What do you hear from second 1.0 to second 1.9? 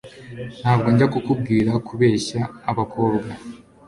kukubwira